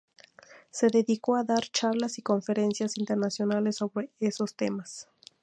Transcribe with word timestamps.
Se 0.71 0.87
dedicó 0.87 1.35
a 1.35 1.43
dar 1.43 1.63
charlas 1.65 2.17
y 2.17 2.23
conferencias 2.23 2.97
internacionales 2.97 3.75
sobre 3.75 4.09
esos 4.19 4.55
temas. 4.55 5.07